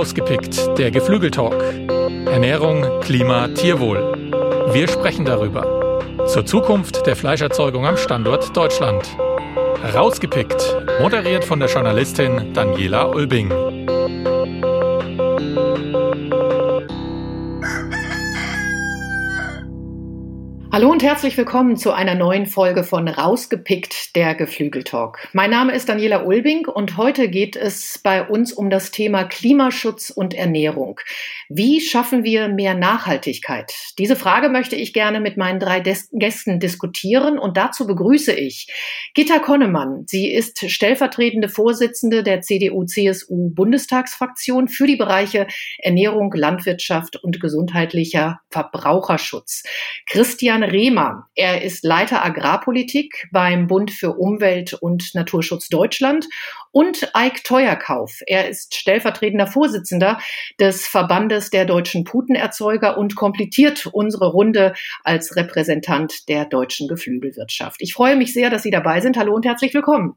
[0.00, 1.62] Rausgepickt, der Geflügeltalk.
[2.24, 4.32] Ernährung, Klima, Tierwohl.
[4.72, 6.00] Wir sprechen darüber.
[6.26, 9.04] Zur Zukunft der Fleischerzeugung am Standort Deutschland.
[9.94, 13.69] Rausgepickt, moderiert von der Journalistin Daniela Ulbing.
[21.00, 25.30] Und herzlich willkommen zu einer neuen Folge von Rausgepickt, der Geflügeltalk.
[25.32, 30.10] Mein Name ist Daniela Ulbing und heute geht es bei uns um das Thema Klimaschutz
[30.10, 31.00] und Ernährung.
[31.48, 33.72] Wie schaffen wir mehr Nachhaltigkeit?
[33.96, 38.70] Diese Frage möchte ich gerne mit meinen drei Des Gästen diskutieren und dazu begrüße ich
[39.14, 40.04] Gitta Konnemann.
[40.06, 45.46] Sie ist stellvertretende Vorsitzende der CDU-CSU-Bundestagsfraktion für die Bereiche
[45.78, 49.62] Ernährung, Landwirtschaft und gesundheitlicher Verbraucherschutz.
[50.06, 51.28] Christian Christian Rehmer.
[51.36, 56.26] Er ist Leiter Agrarpolitik beim Bund für Umwelt und Naturschutz Deutschland
[56.72, 58.20] und Eik Teuerkauf.
[58.26, 60.18] Er ist stellvertretender Vorsitzender
[60.58, 64.74] des Verbandes der deutschen Putenerzeuger und komplettiert unsere Runde
[65.04, 67.80] als Repräsentant der deutschen Geflügelwirtschaft.
[67.80, 69.16] Ich freue mich sehr, dass Sie dabei sind.
[69.16, 70.14] Hallo und herzlich willkommen.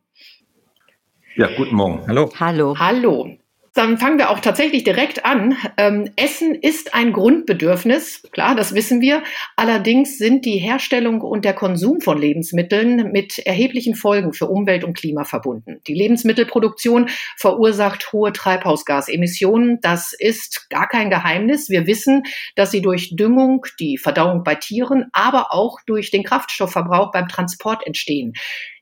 [1.36, 2.04] Ja, guten Morgen.
[2.08, 2.32] Hallo.
[2.40, 2.76] Hallo.
[2.80, 3.38] Hallo.
[3.76, 5.58] Dann fangen wir auch tatsächlich direkt an.
[5.78, 9.24] Ähm, Essen ist ein Grundbedürfnis, klar, das wissen wir.
[9.56, 14.96] Allerdings sind die Herstellung und der Konsum von Lebensmitteln mit erheblichen Folgen für Umwelt und
[14.96, 15.82] Klima verbunden.
[15.88, 19.80] Die Lebensmittelproduktion verursacht hohe Treibhausgasemissionen.
[19.82, 21.70] Das ist gar kein Geheimnis.
[21.70, 22.22] Wir wissen,
[22.56, 27.88] dass sie durch Düngung, die Verdauung bei Tieren, aber auch durch den Kraftstoffverbrauch beim Transport
[27.88, 28.34] entstehen.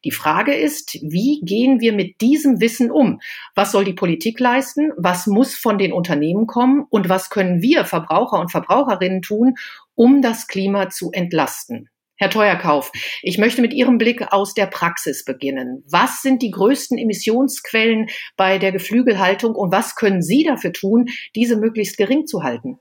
[0.03, 3.21] Die Frage ist, wie gehen wir mit diesem Wissen um?
[3.55, 4.91] Was soll die Politik leisten?
[4.97, 6.85] Was muss von den Unternehmen kommen?
[6.89, 9.55] Und was können wir Verbraucher und Verbraucherinnen tun,
[9.93, 11.89] um das Klima zu entlasten?
[12.21, 12.91] Herr Teuerkauf,
[13.23, 15.83] ich möchte mit Ihrem Blick aus der Praxis beginnen.
[15.89, 21.57] Was sind die größten Emissionsquellen bei der Geflügelhaltung und was können Sie dafür tun, diese
[21.57, 22.77] möglichst gering zu halten?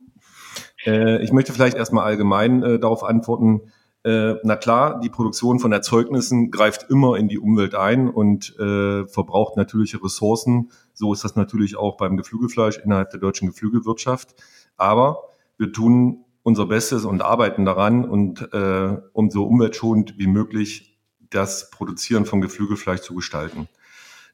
[0.84, 3.72] Äh, ich möchte vielleicht erstmal allgemein äh, darauf antworten.
[4.03, 9.06] Äh, na klar, die Produktion von Erzeugnissen greift immer in die Umwelt ein und äh,
[9.06, 10.71] verbraucht natürliche Ressourcen.
[10.94, 14.34] So ist das natürlich auch beim Geflügelfleisch innerhalb der deutschen Geflügelwirtschaft.
[14.78, 15.25] Aber
[15.59, 21.71] wir tun unser Bestes und arbeiten daran und äh, um so umweltschonend wie möglich das
[21.71, 23.69] Produzieren von Geflügelfleisch zu gestalten.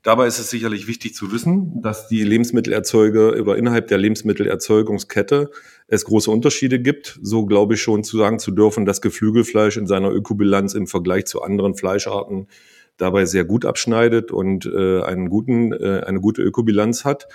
[0.03, 5.51] Dabei ist es sicherlich wichtig zu wissen, dass die Lebensmittelerzeuger über innerhalb der Lebensmittelerzeugungskette
[5.89, 7.19] es große Unterschiede gibt.
[7.23, 11.27] So glaube ich schon zu sagen zu dürfen, dass Geflügelfleisch in seiner Ökobilanz im Vergleich
[11.27, 12.49] zu anderen Fleischarten
[12.97, 17.29] dabei sehr gut abschneidet und äh, einen guten, äh, eine gute Ökobilanz hat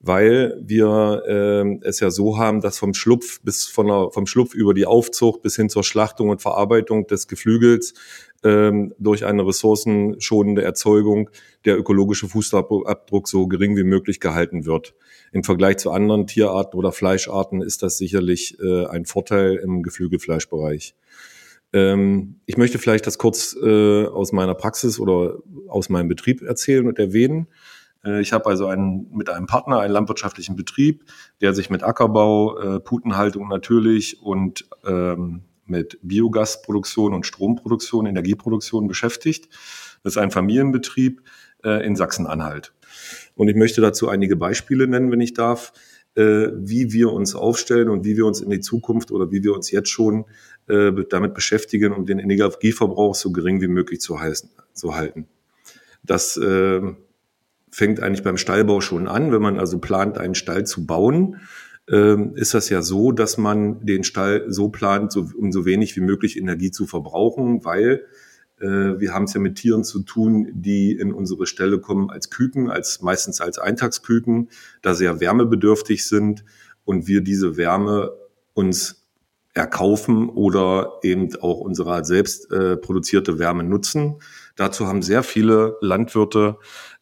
[0.00, 4.54] weil wir äh, es ja so haben, dass vom Schlupf bis von der, vom Schlupf
[4.54, 7.94] über die Aufzucht bis hin zur Schlachtung und Verarbeitung des Geflügels
[8.44, 11.30] ähm, durch eine ressourcenschonende Erzeugung
[11.64, 14.94] der ökologische Fußabdruck so gering wie möglich gehalten wird.
[15.32, 20.94] Im Vergleich zu anderen Tierarten oder Fleischarten ist das sicherlich äh, ein Vorteil im Geflügelfleischbereich.
[21.72, 26.86] Ähm, ich möchte vielleicht das kurz äh, aus meiner Praxis oder aus meinem Betrieb erzählen
[26.86, 27.48] und erwähnen.
[28.06, 31.04] Äh, ich habe also einen, mit einem Partner einen landwirtschaftlichen Betrieb,
[31.40, 39.48] der sich mit Ackerbau, äh, Putenhaltung natürlich und ähm, mit Biogasproduktion und Stromproduktion, Energieproduktion beschäftigt.
[40.02, 41.22] Das ist ein Familienbetrieb
[41.64, 42.72] äh, in Sachsen-Anhalt.
[43.34, 45.72] Und ich möchte dazu einige Beispiele nennen, wenn ich darf,
[46.14, 49.54] äh, wie wir uns aufstellen und wie wir uns in die Zukunft oder wie wir
[49.54, 50.24] uns jetzt schon
[50.68, 55.26] äh, damit beschäftigen, um den Energieverbrauch so gering wie möglich zu, heißen, zu halten.
[56.04, 56.80] Das äh,
[57.76, 59.32] fängt eigentlich beim Stallbau schon an.
[59.32, 61.42] Wenn man also plant, einen Stall zu bauen,
[61.90, 66.00] ähm, ist das ja so, dass man den Stall so plant, um so wenig wie
[66.00, 68.06] möglich Energie zu verbrauchen, weil
[68.60, 72.30] äh, wir haben es ja mit Tieren zu tun, die in unsere Ställe kommen als
[72.30, 74.48] Küken, als meistens als Eintagsküken,
[74.80, 76.46] da sehr wärmebedürftig sind
[76.86, 78.10] und wir diese Wärme
[78.54, 79.06] uns
[79.52, 84.16] erkaufen oder eben auch unsere selbst äh, produzierte Wärme nutzen.
[84.54, 86.56] Dazu haben sehr viele Landwirte,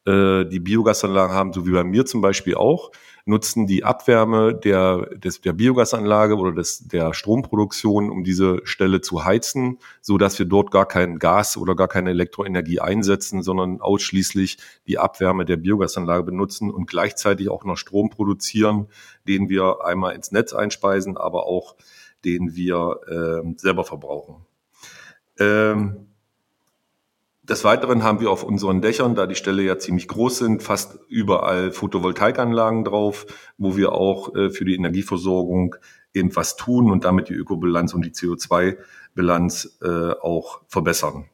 [0.06, 2.90] äh, die Biogasanlagen haben, so wie bei mir zum Beispiel auch,
[3.26, 9.24] nutzen die Abwärme der, des, der Biogasanlage oder des, der Stromproduktion, um diese Stelle zu
[9.24, 14.58] heizen, so dass wir dort gar kein Gas oder gar keine Elektroenergie einsetzen, sondern ausschließlich
[14.86, 18.88] die Abwärme der Biogasanlage benutzen und gleichzeitig auch noch Strom produzieren,
[19.26, 21.76] den wir einmal ins Netz einspeisen, aber auch
[22.24, 24.46] den wir äh, selber verbrauchen.
[25.38, 26.13] Ähm,
[27.48, 30.98] des Weiteren haben wir auf unseren Dächern, da die Ställe ja ziemlich groß sind, fast
[31.08, 33.26] überall Photovoltaikanlagen drauf,
[33.58, 35.76] wo wir auch äh, für die Energieversorgung
[36.14, 41.26] eben was tun und damit die Ökobilanz und die CO2-Bilanz äh, auch verbessern.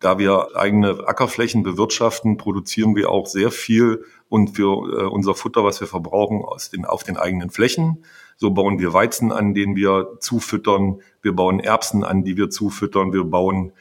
[0.00, 5.62] Da wir eigene Ackerflächen bewirtschaften, produzieren wir auch sehr viel und für äh, unser Futter,
[5.62, 8.04] was wir verbrauchen, aus den, auf den eigenen Flächen.
[8.36, 11.00] So bauen wir Weizen an, den wir zufüttern.
[11.20, 13.12] Wir bauen Erbsen an, die wir zufüttern.
[13.12, 13.72] Wir bauen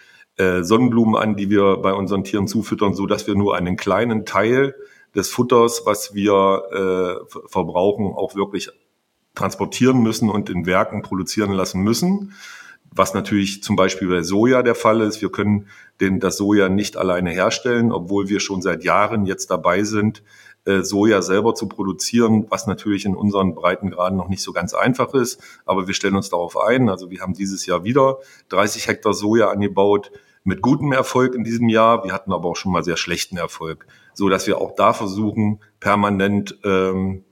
[0.41, 4.25] äh, Sonnenblumen an, die wir bei unseren Tieren zufüttern, so dass wir nur einen kleinen
[4.25, 4.75] Teil
[5.15, 6.63] des Futters, was wir
[7.29, 8.69] äh, verbrauchen, auch wirklich
[9.35, 12.33] transportieren müssen und in Werken produzieren lassen müssen.
[12.93, 15.21] Was natürlich zum Beispiel bei Soja der Fall ist.
[15.21, 15.67] Wir können
[16.01, 20.23] den, das Soja nicht alleine herstellen, obwohl wir schon seit Jahren jetzt dabei sind,
[20.65, 25.13] äh, Soja selber zu produzieren, was natürlich in unseren Breitengraden noch nicht so ganz einfach
[25.13, 25.39] ist.
[25.65, 26.89] Aber wir stellen uns darauf ein.
[26.89, 28.17] Also wir haben dieses Jahr wieder
[28.49, 30.11] 30 Hektar Soja angebaut
[30.43, 32.03] mit gutem Erfolg in diesem Jahr.
[32.03, 35.59] Wir hatten aber auch schon mal sehr schlechten Erfolg, so dass wir auch da versuchen,
[35.79, 37.23] permanent ähm,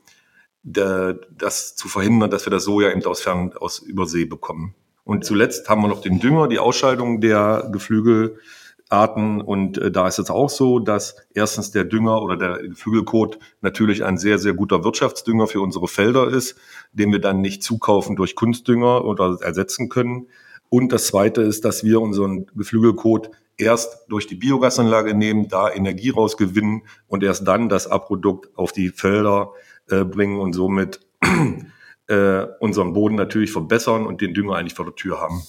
[0.63, 4.75] de, das zu verhindern, dass wir das Soja eben aus Fern, aus Übersee bekommen.
[5.03, 9.41] Und zuletzt haben wir noch den Dünger, die Ausscheidung der Geflügelarten.
[9.41, 14.03] Und äh, da ist es auch so, dass erstens der Dünger oder der Geflügelkot natürlich
[14.03, 16.57] ein sehr, sehr guter Wirtschaftsdünger für unsere Felder ist,
[16.91, 20.27] den wir dann nicht zukaufen durch Kunstdünger oder ersetzen können.
[20.69, 26.09] Und das Zweite ist, dass wir unseren Geflügelkot erst durch die Biogasanlage nehmen, da Energie
[26.09, 29.51] rausgewinnen und erst dann das Abprodukt auf die Felder
[29.89, 30.99] äh, bringen und somit
[32.07, 35.43] äh, unseren Boden natürlich verbessern und den Dünger eigentlich vor der Tür haben.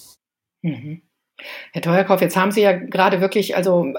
[0.63, 1.03] Mhm.
[1.73, 3.95] Herr Teuerkauf, jetzt haben Sie ja gerade wirklich also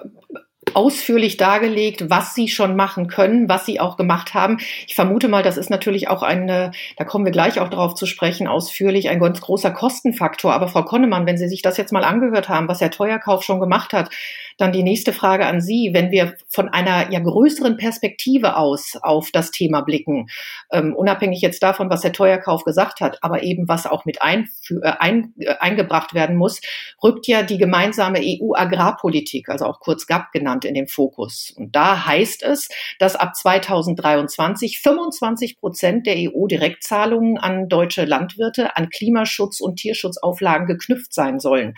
[0.73, 4.59] ausführlich dargelegt, was sie schon machen können, was sie auch gemacht haben.
[4.87, 8.05] Ich vermute mal, das ist natürlich auch eine, da kommen wir gleich auch darauf zu
[8.05, 10.53] sprechen, ausführlich ein ganz großer Kostenfaktor.
[10.53, 13.59] Aber Frau Konnemann, wenn Sie sich das jetzt mal angehört haben, was Herr Teuerkauf schon
[13.59, 14.11] gemacht hat,
[14.57, 19.31] dann die nächste Frage an Sie, wenn wir von einer ja größeren Perspektive aus auf
[19.31, 20.27] das Thema blicken,
[20.71, 24.49] ähm, unabhängig jetzt davon, was Herr Teuerkauf gesagt hat, aber eben was auch mit ein,
[24.69, 26.61] äh, ein, äh, eingebracht werden muss,
[27.03, 31.53] rückt ja die gemeinsame EU-Agrarpolitik, also auch kurz GAP genannt, in den Fokus.
[31.55, 32.69] Und da heißt es,
[32.99, 41.13] dass ab 2023 25 Prozent der EU-Direktzahlungen an deutsche Landwirte an Klimaschutz und Tierschutzauflagen geknüpft
[41.13, 41.75] sein sollen.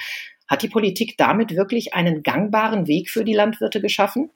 [0.48, 4.30] Hat die Politik damit wirklich einen gangbaren Weg für die Landwirte geschaffen?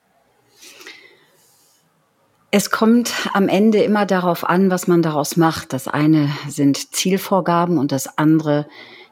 [2.50, 5.74] Es kommt am Ende immer darauf an, was man daraus macht.
[5.74, 8.68] Das eine sind Zielvorgaben und das andere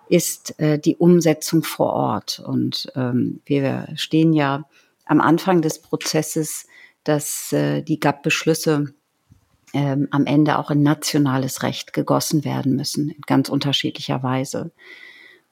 [0.07, 2.42] ist äh, die Umsetzung vor Ort.
[2.45, 4.66] Und ähm, wir stehen ja
[5.06, 6.68] am Anfang des Prozesses,
[7.04, 8.94] dass äh, die GAP-Beschlüsse
[9.74, 14.72] ähm, am Ende auch in nationales Recht gegossen werden müssen, in ganz unterschiedlicher Weise.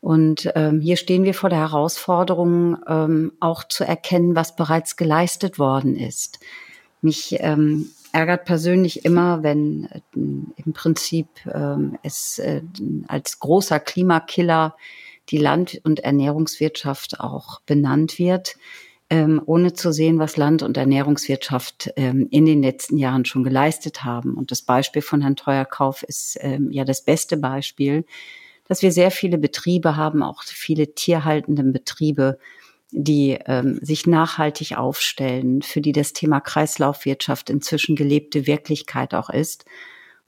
[0.01, 5.59] Und ähm, hier stehen wir vor der Herausforderung, ähm, auch zu erkennen, was bereits geleistet
[5.59, 6.39] worden ist.
[7.01, 12.61] Mich ähm, ärgert persönlich immer, wenn äh, im Prinzip ähm, es äh,
[13.07, 14.75] als großer Klimakiller
[15.29, 18.55] die Land- und Ernährungswirtschaft auch benannt wird,
[19.13, 24.03] ähm, ohne zu sehen, was Land- und Ernährungswirtschaft ähm, in den letzten Jahren schon geleistet
[24.03, 24.33] haben.
[24.35, 28.05] Und das Beispiel von Herrn Teuerkauf ist ähm, ja das beste Beispiel
[28.67, 32.39] dass wir sehr viele Betriebe haben, auch viele tierhaltenden Betriebe,
[32.91, 39.65] die ähm, sich nachhaltig aufstellen, für die das Thema Kreislaufwirtschaft inzwischen gelebte Wirklichkeit auch ist.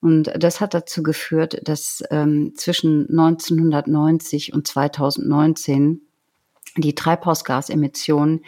[0.02, 6.02] Und das hat dazu geführt, dass ähm, zwischen 1990 und 2019
[6.78, 8.44] die Treibhausgasemissionen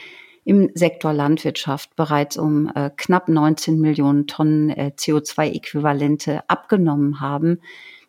[0.48, 7.60] im Sektor Landwirtschaft bereits um äh, knapp 19 Millionen Tonnen äh, CO2-Äquivalente abgenommen haben,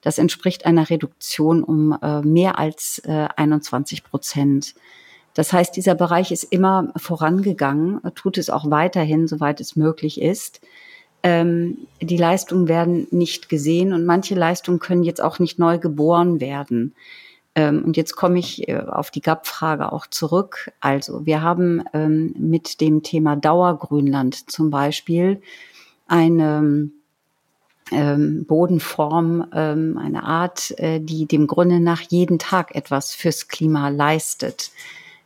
[0.03, 4.77] das entspricht einer Reduktion um äh, mehr als äh, 21 Prozent.
[5.35, 10.61] Das heißt, dieser Bereich ist immer vorangegangen, tut es auch weiterhin, soweit es möglich ist.
[11.25, 16.41] Ähm, die Leistungen werden nicht gesehen und manche Leistungen können jetzt auch nicht neu geboren
[16.41, 16.95] werden.
[17.59, 20.71] Ähm, und jetzt komme ich äh, auf die GAP-Frage auch zurück.
[20.79, 25.43] Also wir haben ähm, mit dem Thema Dauergrünland zum Beispiel
[26.07, 26.89] eine
[27.91, 34.71] ähm, Bodenform, eine Art, äh, die dem Grunde nach jeden Tag etwas fürs Klima leistet.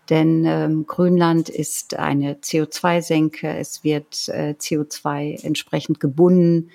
[0.09, 6.71] Denn Grönland ist eine CO2-Senke, es wird äh, CO2 entsprechend gebunden.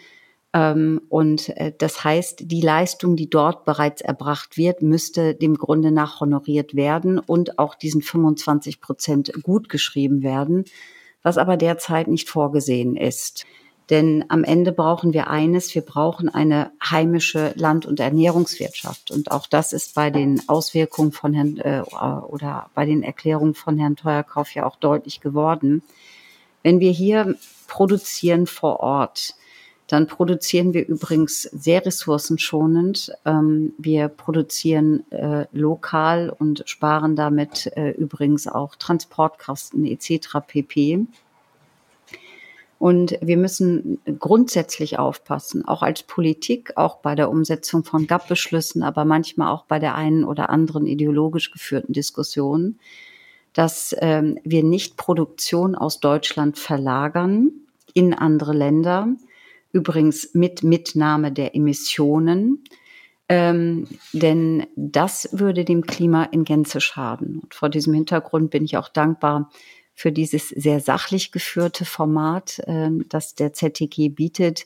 [0.58, 5.92] Ähm, und äh, das heißt, die Leistung, die dort bereits erbracht wird, müsste dem Grunde
[5.92, 10.66] nach honoriert werden und auch diesen 25 Prozent gut geschrieben werden,
[11.22, 13.46] was aber derzeit nicht vorgesehen ist.
[13.92, 19.12] Denn am Ende brauchen wir eines, wir brauchen eine heimische Land- und Ernährungswirtschaft.
[19.12, 23.78] Und auch das ist bei den Auswirkungen von Herrn äh, oder bei den Erklärungen von
[23.78, 25.84] Herrn Teuerkauf ja auch deutlich geworden.
[26.64, 27.36] Wenn wir hier
[27.68, 29.36] produzieren vor Ort,
[29.88, 33.14] Dann produzieren wir übrigens sehr ressourcenschonend.
[33.26, 40.40] Ähm, wir produzieren äh, lokal und sparen damit äh, übrigens auch Transportkosten etc.
[40.46, 41.08] pp.
[42.80, 49.04] Und wir müssen grundsätzlich aufpassen, auch als Politik, auch bei der Umsetzung von GAP-Beschlüssen, aber
[49.04, 52.78] manchmal auch bei der einen oder anderen ideologisch geführten Diskussion,
[53.54, 57.50] dass ähm, wir nicht Produktion aus Deutschland verlagern
[57.96, 59.08] in andere Länder,
[59.78, 62.64] übrigens mit Mitnahme der Emissionen,
[63.30, 67.40] ähm, denn das würde dem Klima in Gänze schaden.
[67.40, 69.52] Und vor diesem Hintergrund bin ich auch dankbar
[69.94, 74.66] für dieses sehr sachlich geführte Format, äh, das der ZTG bietet.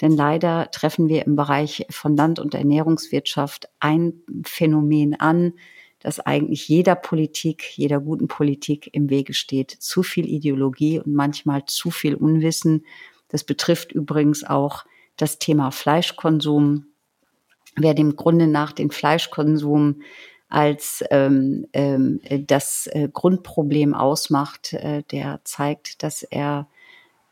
[0.00, 4.14] Denn leider treffen wir im Bereich von Land- und Ernährungswirtschaft ein
[4.44, 5.54] Phänomen an,
[6.00, 9.70] das eigentlich jeder Politik, jeder guten Politik im Wege steht.
[9.70, 12.84] Zu viel Ideologie und manchmal zu viel Unwissen.
[13.32, 14.84] Das betrifft übrigens auch
[15.16, 16.86] das Thema Fleischkonsum.
[17.76, 20.02] Wer dem Grunde nach den Fleischkonsum
[20.48, 26.68] als ähm, ähm, das äh, Grundproblem ausmacht, äh, der zeigt, dass er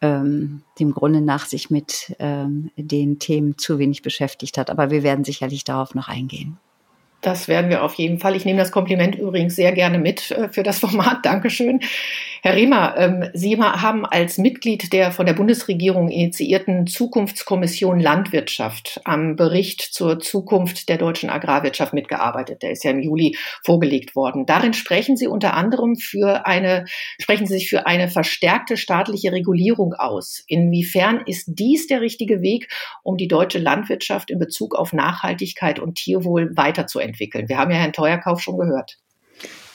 [0.00, 4.70] ähm, dem Grunde nach sich mit ähm, den Themen zu wenig beschäftigt hat.
[4.70, 6.58] Aber wir werden sicherlich darauf noch eingehen.
[7.20, 8.34] Das werden wir auf jeden Fall.
[8.34, 11.24] Ich nehme das Kompliment übrigens sehr gerne mit äh, für das Format.
[11.24, 11.80] Dankeschön.
[12.42, 19.36] Herr Rehmer, ähm, Sie haben als Mitglied der von der Bundesregierung initiierten Zukunftskommission Landwirtschaft am
[19.36, 22.62] Bericht zur Zukunft der deutschen Agrarwirtschaft mitgearbeitet.
[22.62, 24.46] Der ist ja im Juli vorgelegt worden.
[24.46, 26.86] Darin sprechen Sie unter anderem für eine,
[27.20, 30.42] sprechen Sie sich für eine verstärkte staatliche Regulierung aus.
[30.46, 32.68] Inwiefern ist dies der richtige Weg,
[33.02, 37.09] um die deutsche Landwirtschaft in Bezug auf Nachhaltigkeit und Tierwohl weiterzuentwickeln?
[37.18, 38.98] Wir haben ja Herrn Teuerkauf schon gehört.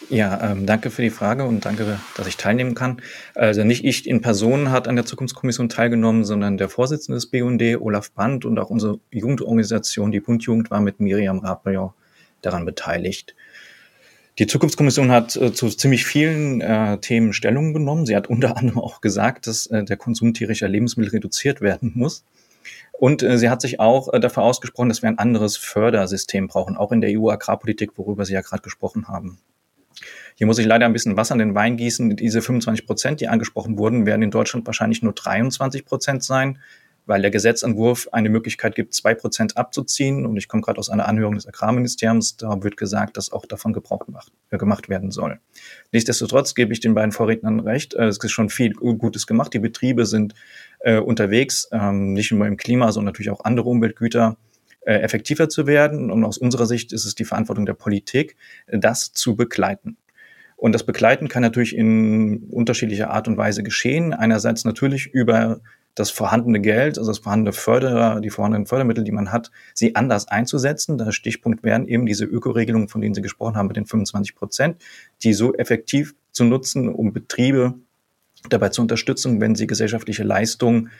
[0.09, 3.01] Ja, ähm, danke für die Frage und danke, dass ich teilnehmen kann.
[3.33, 7.61] Also nicht ich in Person hat an der Zukunftskommission teilgenommen, sondern der Vorsitzende des BUND,
[7.79, 11.93] Olaf Brandt und auch unsere Jugendorganisation, die Bundjugend, war mit Miriam Rapillon
[12.41, 13.35] daran beteiligt.
[14.37, 18.05] Die Zukunftskommission hat äh, zu ziemlich vielen äh, Themen Stellung genommen.
[18.05, 22.25] Sie hat unter anderem auch gesagt, dass äh, der Konsum tierischer Lebensmittel reduziert werden muss.
[22.97, 26.77] Und äh, sie hat sich auch äh, dafür ausgesprochen, dass wir ein anderes Fördersystem brauchen,
[26.77, 29.39] auch in der EU-Agrarpolitik, worüber Sie ja gerade gesprochen haben.
[30.35, 32.15] Hier muss ich leider ein bisschen Wasser in den Wein gießen.
[32.15, 36.59] Diese 25 Prozent, die angesprochen wurden, werden in Deutschland wahrscheinlich nur 23 Prozent sein,
[37.05, 40.25] weil der Gesetzentwurf eine Möglichkeit gibt, zwei Prozent abzuziehen.
[40.25, 42.37] Und ich komme gerade aus einer Anhörung des Agrarministeriums.
[42.37, 45.39] Da wird gesagt, dass auch davon Gebrauch gemacht, äh, gemacht werden soll.
[45.91, 47.93] Nichtsdestotrotz gebe ich den beiden Vorrednern recht.
[47.93, 49.53] Äh, es ist schon viel Gutes gemacht.
[49.53, 50.33] Die Betriebe sind
[50.79, 54.37] äh, unterwegs, ähm, nicht nur im Klima, sondern natürlich auch andere Umweltgüter
[54.81, 56.09] äh, effektiver zu werden.
[56.11, 58.35] Und aus unserer Sicht ist es die Verantwortung der Politik,
[58.67, 59.97] das zu begleiten.
[60.57, 64.13] Und das Begleiten kann natürlich in unterschiedlicher Art und Weise geschehen.
[64.13, 65.59] Einerseits natürlich über
[65.95, 70.27] das vorhandene Geld, also das vorhandene Förderer, die vorhandenen Fördermittel, die man hat, sie anders
[70.27, 70.97] einzusetzen.
[70.97, 74.81] Der Stichpunkt wären eben diese Ökoregelungen, von denen Sie gesprochen haben, mit den 25 Prozent,
[75.23, 77.75] die so effektiv zu nutzen, um Betriebe
[78.49, 80.91] dabei zu unterstützen, wenn sie gesellschaftliche Leistungen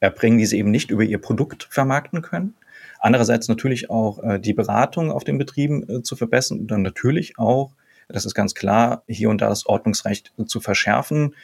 [0.00, 2.54] erbringen, die sie eben nicht über ihr Produkt vermarkten können.
[3.00, 7.38] Andererseits natürlich auch äh, die Beratung auf den Betrieben äh, zu verbessern und dann natürlich
[7.38, 7.72] auch
[8.08, 11.34] das ist ganz klar, hier und da das Ordnungsrecht zu verschärfen.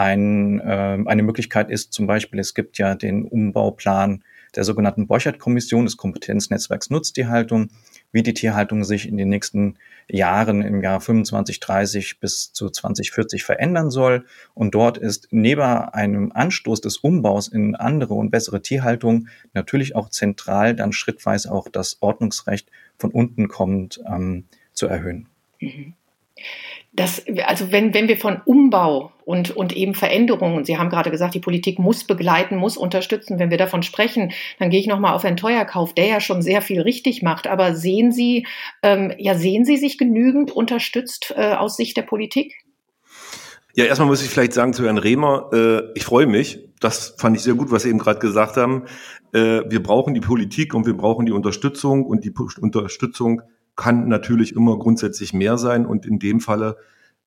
[0.00, 4.24] Ein, äh, eine Möglichkeit ist zum Beispiel, es gibt ja den Umbauplan
[4.56, 7.68] der sogenannten Borchert-Kommission des Kompetenznetzwerks Nutztierhaltung,
[8.10, 9.76] wie die Tierhaltung sich in den nächsten
[10.08, 14.24] Jahren im Jahr 25, 30 bis zu 2040 verändern soll.
[14.54, 20.08] Und dort ist neben einem Anstoß des Umbaus in andere und bessere Tierhaltung natürlich auch
[20.08, 25.28] zentral dann schrittweise auch das Ordnungsrecht von unten kommend ähm, zu erhöhen.
[25.60, 25.92] Mhm
[26.92, 31.34] das, also wenn, wenn wir von Umbau und, und eben Veränderungen, Sie haben gerade gesagt,
[31.34, 35.22] die Politik muss begleiten, muss unterstützen, wenn wir davon sprechen, dann gehe ich nochmal auf
[35.22, 37.46] Herrn Teuerkauf, der ja schon sehr viel richtig macht.
[37.46, 38.46] Aber sehen Sie,
[38.82, 42.54] ähm, ja, sehen Sie sich genügend unterstützt äh, aus Sicht der Politik?
[43.74, 46.58] Ja, erstmal muss ich vielleicht sagen zu Herrn Rehmer, äh, ich freue mich.
[46.80, 48.86] Das fand ich sehr gut, was Sie eben gerade gesagt haben.
[49.32, 53.42] Äh, wir brauchen die Politik und wir brauchen die Unterstützung und die Unterstützung
[53.80, 56.76] kann natürlich immer grundsätzlich mehr sein und in dem Falle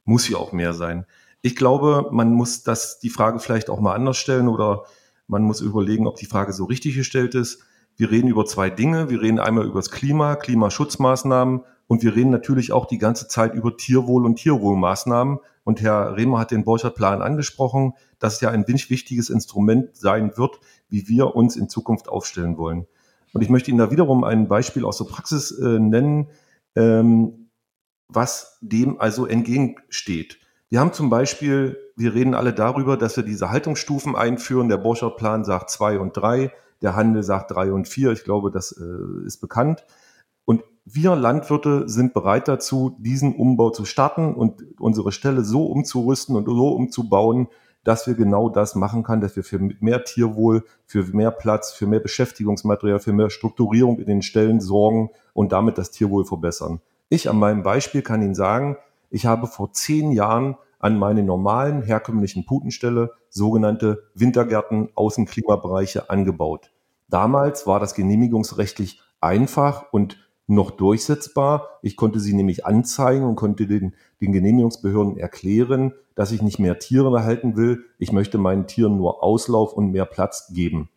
[0.05, 1.07] muss sie auch mehr sein.
[1.41, 4.83] Ich glaube, man muss das, die Frage vielleicht auch mal anders stellen oder
[5.27, 7.63] man muss überlegen, ob die Frage so richtig gestellt ist.
[7.95, 9.09] Wir reden über zwei Dinge.
[9.09, 13.55] Wir reden einmal über das Klima, Klimaschutzmaßnahmen und wir reden natürlich auch die ganze Zeit
[13.55, 15.39] über Tierwohl und Tierwohlmaßnahmen.
[15.63, 20.59] Und Herr Rehmer hat den Borchert-Plan angesprochen, dass es ja ein wichtiges Instrument sein wird,
[20.87, 22.85] wie wir uns in Zukunft aufstellen wollen.
[23.33, 26.27] Und ich möchte Ihnen da wiederum ein Beispiel aus der Praxis äh, nennen,
[26.75, 27.49] ähm,
[28.07, 30.39] was dem also entgegensteht.
[30.69, 34.69] Wir haben zum Beispiel, wir reden alle darüber, dass wir diese Haltungsstufen einführen.
[34.69, 36.51] Der Borchardt-Plan sagt zwei und drei.
[36.81, 38.11] der Handel sagt drei und vier.
[38.11, 39.85] Ich glaube, das äh, ist bekannt.
[40.45, 46.35] Und wir Landwirte sind bereit dazu, diesen Umbau zu starten und unsere Stelle so umzurüsten
[46.35, 47.47] und so umzubauen,
[47.83, 51.87] dass wir genau das machen können, dass wir für mehr Tierwohl, für mehr Platz, für
[51.87, 56.81] mehr Beschäftigungsmaterial, für mehr Strukturierung in den Stellen sorgen und damit das Tierwohl verbessern.
[57.09, 58.77] Ich an meinem Beispiel kann Ihnen sagen,
[59.09, 66.71] ich habe vor zehn Jahren an meine normalen herkömmlichen Putenstelle sogenannte Wintergärten Außenklimabereiche angebaut.
[67.09, 71.79] Damals war das genehmigungsrechtlich einfach und noch durchsetzbar.
[71.81, 76.79] Ich konnte sie nämlich anzeigen und konnte den, den Genehmigungsbehörden erklären, dass ich nicht mehr
[76.79, 77.85] Tiere erhalten will.
[77.97, 80.89] Ich möchte meinen Tieren nur Auslauf und mehr Platz geben.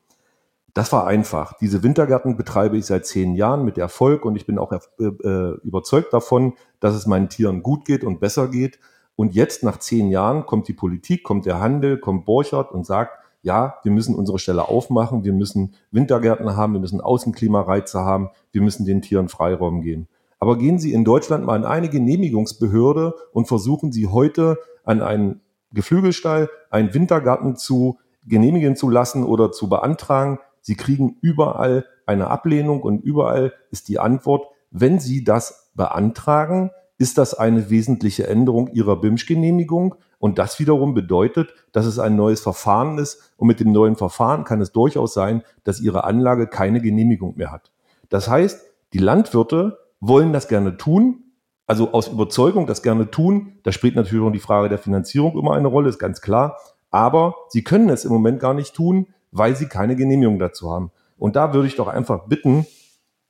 [0.75, 1.55] Das war einfach.
[1.59, 5.59] Diese Wintergärten betreibe ich seit zehn Jahren mit Erfolg und ich bin auch äh, äh,
[5.63, 8.79] überzeugt davon, dass es meinen Tieren gut geht und besser geht.
[9.15, 13.19] Und jetzt nach zehn Jahren kommt die Politik, kommt der Handel, kommt Borchert und sagt,
[13.43, 18.63] ja, wir müssen unsere Stelle aufmachen, wir müssen Wintergärten haben, wir müssen Außenklimareize haben, wir
[18.63, 20.09] müssen den Tieren Freiraum geben.
[20.39, 25.41] Aber gehen Sie in Deutschland mal an eine Genehmigungsbehörde und versuchen Sie heute an einen
[25.73, 30.39] Geflügelstall, einen Wintergarten zu genehmigen zu lassen oder zu beantragen.
[30.61, 37.19] Sie kriegen überall eine Ablehnung und überall ist die Antwort, wenn Sie das beantragen, ist
[37.19, 39.97] das eine wesentliche Änderung Ihrer BIMSCH-Genehmigung.
[40.19, 43.33] Und das wiederum bedeutet, dass es ein neues Verfahren ist.
[43.37, 47.53] Und mit dem neuen Verfahren kann es durchaus sein, dass Ihre Anlage keine Genehmigung mehr
[47.53, 47.71] hat.
[48.09, 51.25] Das heißt, die Landwirte wollen das gerne tun,
[51.67, 53.59] also aus Überzeugung das gerne tun.
[53.65, 56.59] Da spielt natürlich auch die Frage der Finanzierung immer eine Rolle, ist ganz klar.
[56.91, 60.93] Aber sie können es im Moment gar nicht tun, weil sie keine Genehmigung dazu haben.
[61.19, 62.67] Und da würde ich doch einfach bitten,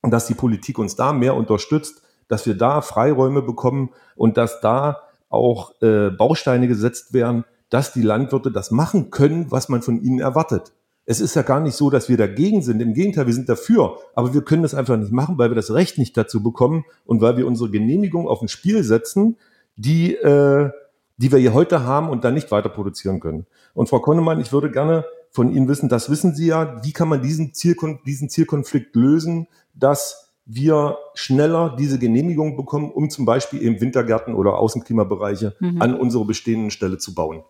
[0.02, 4.98] dass die Politik uns da mehr unterstützt, dass wir da Freiräume bekommen und dass da
[5.36, 10.20] auch äh, Bausteine gesetzt werden, dass die Landwirte das machen können, was man von ihnen
[10.20, 10.72] erwartet.
[11.04, 12.80] Es ist ja gar nicht so, dass wir dagegen sind.
[12.80, 13.98] Im Gegenteil, wir sind dafür.
[14.14, 17.20] Aber wir können das einfach nicht machen, weil wir das Recht nicht dazu bekommen und
[17.20, 19.36] weil wir unsere Genehmigung auf ein Spiel setzen,
[19.76, 20.70] die, äh,
[21.16, 23.46] die wir hier heute haben und dann nicht weiter produzieren können.
[23.72, 27.08] Und Frau Konnemann, ich würde gerne von Ihnen wissen, das wissen Sie ja, wie kann
[27.08, 33.60] man diesen, Zielkon diesen Zielkonflikt lösen, dass wir schneller diese Genehmigung bekommen, um zum Beispiel
[33.62, 35.82] eben Wintergärten oder Außenklimabereiche mhm.
[35.82, 37.42] an unsere bestehenden Stelle zu bauen.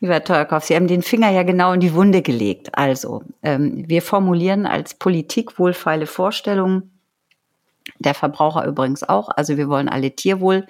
[0.00, 2.76] Lieber Tolkow, Sie haben den Finger ja genau in die Wunde gelegt.
[2.76, 6.90] Also, ähm, wir formulieren als Politik wohlfeile Vorstellungen,
[7.98, 9.28] der Verbraucher übrigens auch.
[9.28, 10.66] Also wir wollen alle Tierwohl,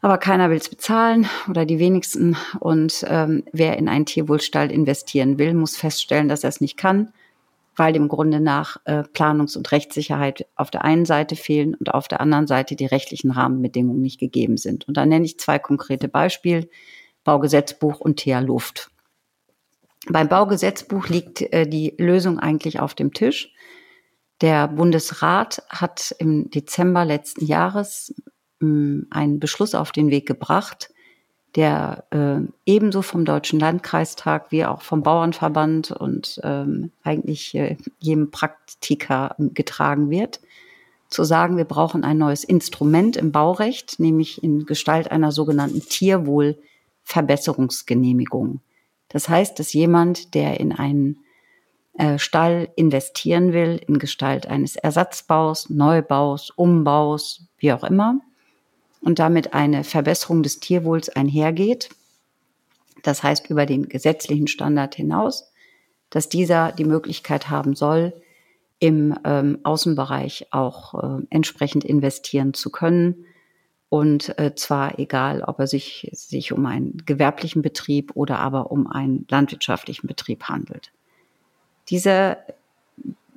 [0.00, 2.36] aber keiner will es bezahlen oder die wenigsten.
[2.60, 7.12] Und ähm, wer in einen Tierwohlstall investieren will, muss feststellen, dass er es nicht kann
[7.76, 12.08] weil dem Grunde nach äh, Planungs- und Rechtssicherheit auf der einen Seite fehlen und auf
[12.08, 14.86] der anderen Seite die rechtlichen Rahmenbedingungen nicht gegeben sind.
[14.86, 16.68] Und da nenne ich zwei konkrete Beispiele,
[17.24, 18.90] Baugesetzbuch und TH Luft.
[20.08, 23.52] Beim Baugesetzbuch liegt äh, die Lösung eigentlich auf dem Tisch.
[24.40, 28.14] Der Bundesrat hat im Dezember letzten Jahres
[28.60, 30.90] mh, einen Beschluss auf den Weg gebracht,
[31.56, 38.32] der äh, ebenso vom Deutschen Landkreistag wie auch vom Bauernverband und ähm, eigentlich äh, jedem
[38.32, 40.40] Praktiker getragen wird,
[41.08, 48.60] zu sagen, wir brauchen ein neues Instrument im Baurecht, nämlich in Gestalt einer sogenannten Tierwohlverbesserungsgenehmigung.
[49.08, 51.18] Das heißt, dass jemand, der in einen
[51.96, 58.18] äh, Stall investieren will, in Gestalt eines Ersatzbaus, Neubaus, Umbaus, wie auch immer,
[59.04, 61.90] und damit eine Verbesserung des Tierwohls einhergeht,
[63.02, 65.52] das heißt über den gesetzlichen Standard hinaus,
[66.08, 68.14] dass dieser die Möglichkeit haben soll,
[68.78, 73.26] im ähm, Außenbereich auch äh, entsprechend investieren zu können.
[73.88, 78.86] Und äh, zwar egal, ob er sich, sich um einen gewerblichen Betrieb oder aber um
[78.86, 80.92] einen landwirtschaftlichen Betrieb handelt.
[81.90, 82.38] Dieser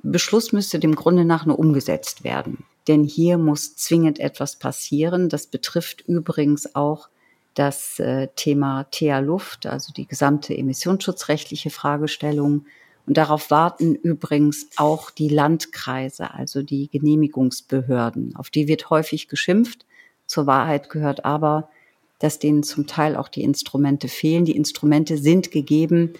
[0.02, 5.28] Beschluss müsste dem Grunde nach nur umgesetzt werden denn hier muss zwingend etwas passieren.
[5.28, 7.08] Das betrifft übrigens auch
[7.54, 12.66] das äh, Thema TH Luft, also die gesamte emissionsschutzrechtliche Fragestellung.
[13.06, 18.36] Und darauf warten übrigens auch die Landkreise, also die Genehmigungsbehörden.
[18.36, 19.86] Auf die wird häufig geschimpft.
[20.26, 21.70] Zur Wahrheit gehört aber,
[22.18, 24.44] dass denen zum Teil auch die Instrumente fehlen.
[24.44, 26.14] Die Instrumente sind gegeben.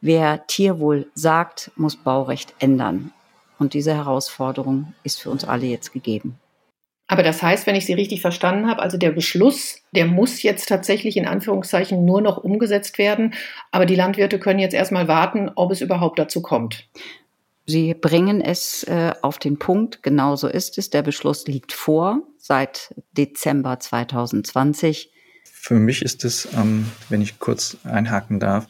[0.00, 3.12] Wer Tierwohl sagt, muss Baurecht ändern.
[3.58, 6.38] Und diese Herausforderung ist für uns alle jetzt gegeben.
[7.08, 10.68] Aber das heißt, wenn ich Sie richtig verstanden habe, also der Beschluss, der muss jetzt
[10.68, 13.34] tatsächlich in Anführungszeichen nur noch umgesetzt werden.
[13.70, 16.88] Aber die Landwirte können jetzt erstmal warten, ob es überhaupt dazu kommt.
[17.64, 20.90] Sie bringen es äh, auf den Punkt, genauso ist es.
[20.90, 25.10] Der Beschluss liegt vor seit Dezember 2020.
[25.44, 28.68] Für mich ist es, ähm, wenn ich kurz einhaken darf,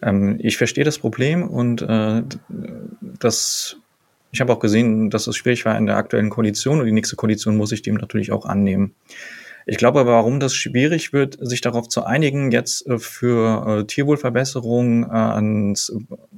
[0.00, 2.22] Ähm, ich verstehe das Problem und äh,
[3.18, 3.76] das,
[4.30, 7.16] ich habe auch gesehen, dass es schwierig war in der aktuellen Koalition und die nächste
[7.16, 8.94] Koalition muss sich dem natürlich auch annehmen.
[9.70, 13.84] Ich glaube aber, warum das schwierig wird, sich darauf zu einigen, jetzt äh, für äh,
[13.84, 15.92] Tierwohlverbesserung äh, ans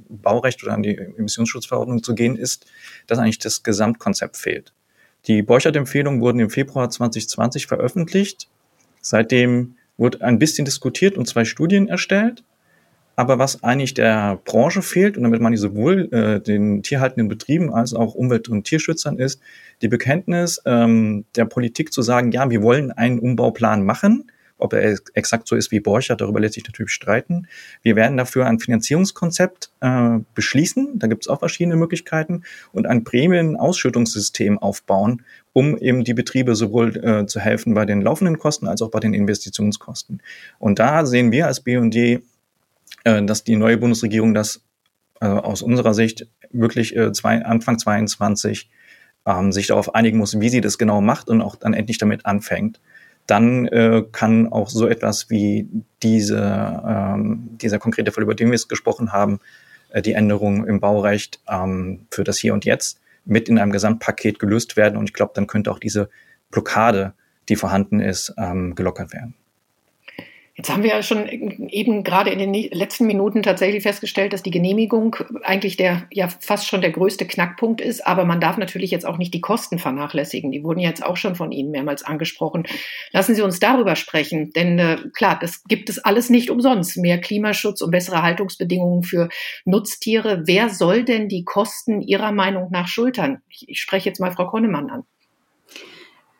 [0.09, 2.65] Baurecht oder an die Emissionsschutzverordnung zu gehen, ist,
[3.07, 4.73] dass eigentlich das Gesamtkonzept fehlt.
[5.27, 8.49] Die Borchert-Empfehlungen wurden im Februar 2020 veröffentlicht.
[8.99, 12.43] Seitdem wurde ein bisschen diskutiert und zwei Studien erstellt.
[13.15, 17.93] Aber was eigentlich der Branche fehlt, und damit man sowohl äh, den tierhaltenden Betrieben als
[17.93, 19.41] auch Umwelt- und Tierschützern ist,
[19.81, 24.97] die Bekenntnis ähm, der Politik zu sagen, ja, wir wollen einen Umbauplan machen, ob er
[25.13, 27.47] exakt so ist wie Borchert, darüber lässt sich natürlich streiten.
[27.81, 33.03] Wir werden dafür ein Finanzierungskonzept äh, beschließen, da gibt es auch verschiedene Möglichkeiten, und ein
[33.03, 38.81] Prämienausschüttungssystem aufbauen, um eben die Betriebe sowohl äh, zu helfen bei den laufenden Kosten als
[38.81, 40.21] auch bei den Investitionskosten.
[40.59, 42.21] Und da sehen wir als BD,
[43.03, 44.63] dass die neue Bundesregierung das
[45.21, 48.69] äh, aus unserer Sicht wirklich äh, zwei, Anfang 22
[49.25, 52.25] ähm, sich darauf einigen muss, wie sie das genau macht und auch dann endlich damit
[52.25, 52.79] anfängt
[53.27, 55.67] dann äh, kann auch so etwas wie
[56.03, 59.39] diese, ähm, dieser konkrete Fall, über den wir es gesprochen haben,
[59.89, 64.39] äh, die Änderung im Baurecht ähm, für das Hier und Jetzt mit in einem Gesamtpaket
[64.39, 64.97] gelöst werden.
[64.97, 66.09] Und ich glaube, dann könnte auch diese
[66.49, 67.13] Blockade,
[67.49, 69.35] die vorhanden ist, ähm, gelockert werden.
[70.55, 74.51] Jetzt haben wir ja schon eben gerade in den letzten Minuten tatsächlich festgestellt, dass die
[74.51, 78.05] Genehmigung eigentlich der ja fast schon der größte Knackpunkt ist.
[78.05, 80.51] Aber man darf natürlich jetzt auch nicht die Kosten vernachlässigen.
[80.51, 82.67] Die wurden jetzt auch schon von Ihnen mehrmals angesprochen.
[83.11, 86.97] Lassen Sie uns darüber sprechen, denn äh, klar, das gibt es alles nicht umsonst.
[86.97, 89.29] Mehr Klimaschutz und bessere Haltungsbedingungen für
[89.63, 90.43] Nutztiere.
[90.45, 93.41] Wer soll denn die Kosten Ihrer Meinung nach schultern?
[93.49, 95.03] Ich, ich spreche jetzt mal Frau Konnemann an.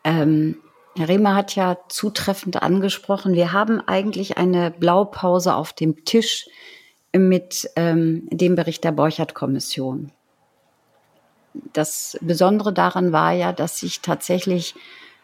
[0.04, 0.58] Ähm
[0.96, 6.48] Herr Rehmer hat ja zutreffend angesprochen, wir haben eigentlich eine Blaupause auf dem Tisch
[7.16, 10.12] mit ähm, dem Bericht der Borchert-Kommission.
[11.74, 14.76] Das Besondere daran war ja, dass sich tatsächlich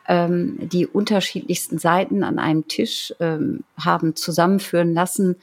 [0.08, 5.36] ähm, die unterschiedlichsten Seiten an einem Tisch ähm, haben zusammenführen lassen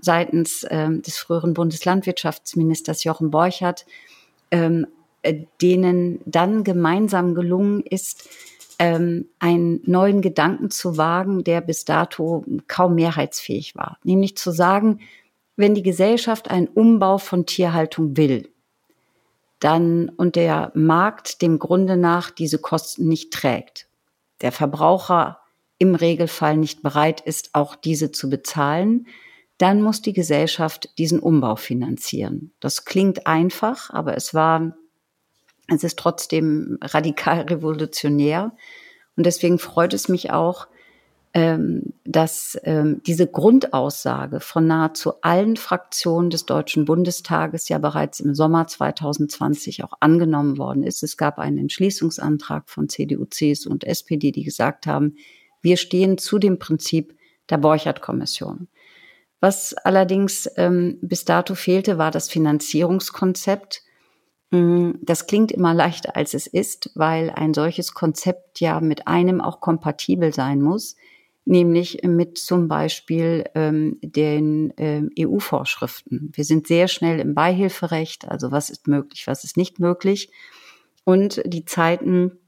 [0.00, 3.84] seitens ähm, des früheren Bundeslandwirtschaftsministers Jochen Borchert,
[4.50, 4.86] ähm,
[5.22, 8.28] äh, denen dann gemeinsam gelungen ist,
[8.82, 13.96] ähm, einen neuen Gedanken zu wagen, der bis dato kaum mehrheitsfähig war.
[14.02, 14.98] Nämlich zu sagen,
[15.54, 18.48] wenn die Gesellschaft einen Umbau von Tierhaltung will,
[19.60, 23.86] dann und der Markt dem Grunde nach diese Kosten nicht trägt,
[24.40, 25.38] der Verbraucher
[25.78, 29.06] im Regelfall nicht bereit ist, auch diese zu bezahlen,
[29.58, 32.50] dann muss die Gesellschaft diesen Umbau finanzieren.
[32.58, 34.74] Das klingt einfach, aber es war
[35.68, 38.52] es ist trotzdem radikal revolutionär.
[39.16, 40.66] Und deswegen freut es mich auch,
[41.34, 48.34] ähm, dass ähm, diese Grundaussage von nahezu allen Fraktionen des Deutschen Bundestages ja bereits im
[48.34, 51.02] Sommer 2020 auch angenommen worden ist.
[51.02, 55.16] Es gab einen Entschließungsantrag von CDU, CSU und SPD, die gesagt haben,
[55.62, 57.16] wir stehen zu dem Prinzip
[57.48, 58.68] der Borchert-Kommission.
[59.40, 63.82] Was allerdings ähm, bis dato fehlte, war das Finanzierungskonzept.
[64.52, 69.40] Mm, das klingt immer leichter, als es ist, weil ein solches Konzept ja mit einem
[69.40, 70.94] auch kompatibel sein muss,
[71.46, 76.30] nämlich mit zum Beispiel ähm, den ähm, EU-Vorschriften.
[76.34, 80.30] Wir sind sehr schnell im Beihilferecht, also was ist möglich, was ist nicht möglich.
[81.04, 82.38] Und die Zeiten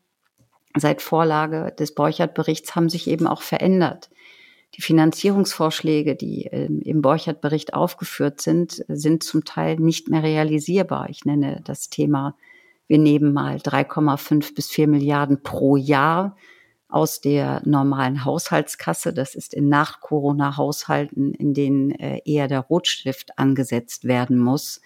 [0.76, 4.10] seit Vorlage des Borchert-Berichts haben sich eben auch verändert.
[4.76, 11.08] Die Finanzierungsvorschläge, die ähm, im Borchert-Bericht aufgeführt sind, sind zum Teil nicht mehr realisierbar.
[11.10, 12.36] Ich nenne das Thema,
[12.88, 16.36] wir nehmen mal 3,5 bis 4 Milliarden pro Jahr
[16.88, 19.14] aus der normalen Haushaltskasse.
[19.14, 24.80] Das ist in Nach-Corona-Haushalten, in denen äh, eher der Rotstift angesetzt werden muss,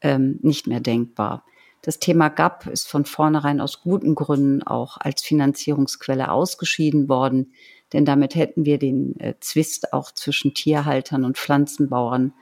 [0.00, 1.44] ähm, nicht mehr denkbar.
[1.82, 7.52] Das Thema GAP ist von vornherein aus guten Gründen auch als Finanzierungsquelle ausgeschieden worden
[7.94, 12.34] denn damit hätten wir den äh, Zwist auch zwischen Tierhaltern und Pflanzenbauern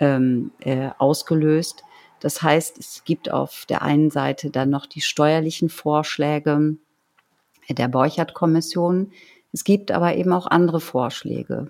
[0.00, 1.84] ähm, äh, ausgelöst.
[2.20, 6.76] Das heißt, es gibt auf der einen Seite dann noch die steuerlichen Vorschläge
[7.68, 9.12] der Borchert-Kommission.
[9.52, 11.68] Es gibt aber eben auch andere Vorschläge.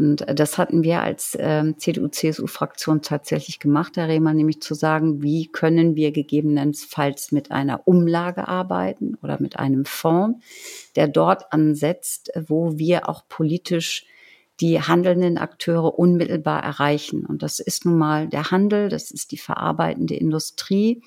[0.00, 5.48] Und das hatten wir als ähm, CDU-CSU-Fraktion tatsächlich gemacht, Herr Rehmer, nämlich zu sagen, wie
[5.48, 10.42] können wir gegebenenfalls mit einer Umlage arbeiten oder mit einem Fonds,
[10.96, 14.06] der dort ansetzt, wo wir auch politisch
[14.62, 17.26] die handelnden Akteure unmittelbar erreichen.
[17.26, 21.02] Und das ist nun mal der Handel, das ist die verarbeitende Industrie.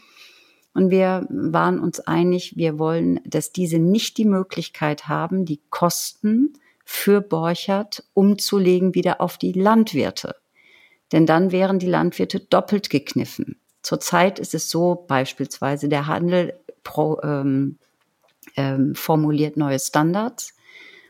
[0.75, 6.53] Und wir waren uns einig, wir wollen, dass diese nicht die Möglichkeit haben, die Kosten
[6.83, 10.35] für Borchert umzulegen wieder auf die Landwirte.
[11.11, 13.57] Denn dann wären die Landwirte doppelt gekniffen.
[13.81, 17.77] Zurzeit ist es so, beispielsweise der Handel pro, ähm,
[18.55, 20.53] ähm, formuliert neue Standards.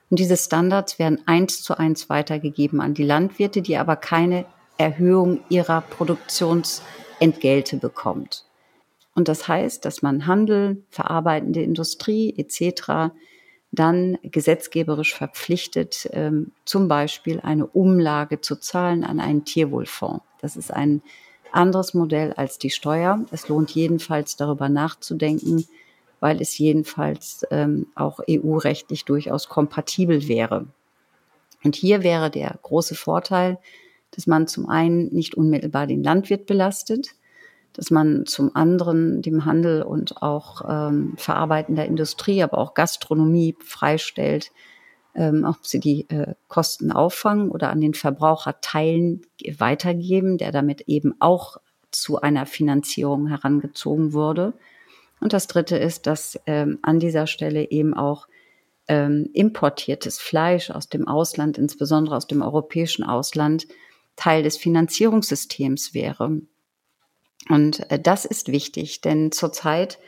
[0.10, 4.46] Und diese Standards werden eins zu eins weitergegeben an die Landwirte, die aber keine
[4.78, 8.46] Erhöhung ihrer Produktionsentgelte bekommt.
[9.16, 13.14] Und das heißt, dass man Handel, verarbeitende Industrie etc.
[13.74, 20.24] dann gesetzgeberisch verpflichtet, ähm, zum Beispiel eine Umlage zu zahlen an einen Tierwohlfonds.
[20.42, 21.02] Das ist ein
[21.52, 23.26] anderes Modell als die Steuer.
[23.32, 25.66] Es lohnt jedenfalls darüber nachzudenken,
[26.20, 30.68] weil es jedenfalls ähm, auch EU-rechtlich durchaus kompatibel wäre.
[31.64, 33.58] Und hier wäre der große Vorteil,
[34.12, 37.16] dass man zum einen nicht unmittelbar den Landwirt belastet,
[37.74, 44.52] dass man zum anderen dem Handel und auch ähm, verarbeitender Industrie, aber auch Gastronomie freistellt,
[45.16, 49.22] ähm, ob sie die äh, Kosten auffangen oder an den Verbraucher teilen,
[49.58, 51.58] weitergeben, der damit eben auch
[51.92, 54.54] zu einer Finanzierung herangezogen wurde.
[55.20, 58.28] Und das Dritte ist, dass ähm, an dieser Stelle eben auch
[58.88, 63.68] ähm, importiertes Fleisch aus dem Ausland, insbesondere aus dem europäischen Ausland,
[64.16, 66.42] Teil des Finanzierungssystems wäre.
[67.50, 70.00] Und äh, das ist wichtig, denn zurzeit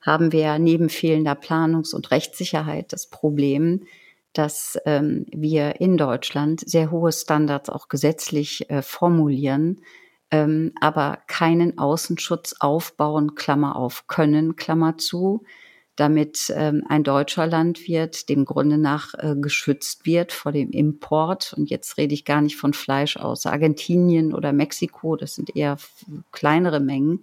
[0.00, 3.84] haben wir neben fehlender Planungs- und Rechtssicherheit das Problem,
[4.32, 9.82] dass ähm, wir in Deutschland sehr hohe Standards auch gesetzlich äh, formulieren,
[10.30, 15.42] ähm, aber keinen Außenschutz aufbauen, Klammer auf, können, Klammer zu,
[16.00, 21.52] damit ähm, ein deutscher Landwirt dem Grunde nach äh, geschützt wird vor dem Import.
[21.56, 25.76] Und jetzt rede ich gar nicht von Fleisch aus Argentinien oder Mexiko, das sind eher
[26.32, 27.22] kleinere Mengen,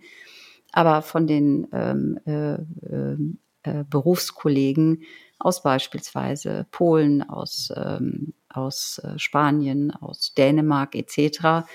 [0.71, 2.53] aber von den ähm, äh,
[2.93, 5.03] ähm, äh, Berufskollegen
[5.39, 11.65] aus beispielsweise Polen, aus, ähm, aus äh, Spanien, aus Dänemark etc.,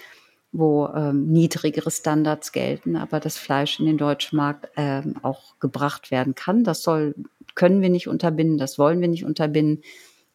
[0.53, 6.11] wo ähm, niedrigere Standards gelten, aber das Fleisch in den deutschen Markt ähm, auch gebracht
[6.11, 6.63] werden kann.
[6.63, 7.15] Das soll,
[7.55, 9.83] können wir nicht unterbinden, das wollen wir nicht unterbinden,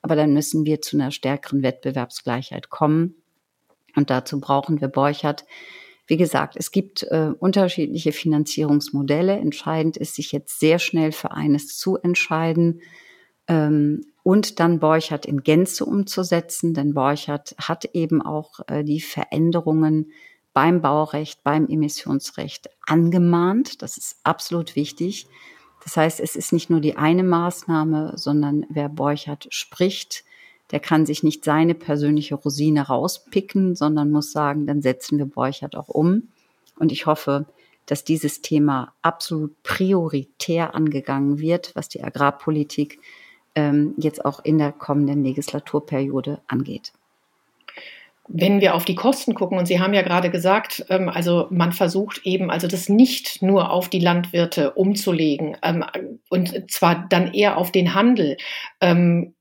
[0.01, 3.15] aber dann müssen wir zu einer stärkeren Wettbewerbsgleichheit kommen.
[3.95, 5.45] Und dazu brauchen wir Borchert.
[6.07, 9.37] Wie gesagt, es gibt äh, unterschiedliche Finanzierungsmodelle.
[9.37, 12.81] Entscheidend ist, sich jetzt sehr schnell für eines zu entscheiden.
[13.47, 20.11] Ähm, und dann Borchert in Gänze umzusetzen, denn Borchert hat eben auch äh, die Veränderungen
[20.51, 23.81] beim Baurecht, beim Emissionsrecht angemahnt.
[23.81, 25.27] Das ist absolut wichtig.
[25.81, 30.25] Das heißt, es ist nicht nur die eine Maßnahme, sondern wer Borchert spricht,
[30.71, 35.77] der kann sich nicht seine persönliche Rosine rauspicken, sondern muss sagen, dann setzen wir Borchert
[35.77, 36.27] auch um.
[36.77, 37.45] Und ich hoffe,
[37.85, 42.99] dass dieses Thema absolut prioritär angegangen wird, was die Agrarpolitik
[43.57, 46.93] ähm, jetzt auch in der kommenden Legislaturperiode angeht.
[48.29, 51.71] Wenn wir auf die Kosten gucken, und Sie haben ja gerade gesagt, ähm, also man
[51.71, 55.83] versucht eben, also das nicht nur auf die Landwirte umzulegen ähm,
[56.29, 58.37] und zwar dann eher auf den Handel.
[58.79, 59.33] Ähm,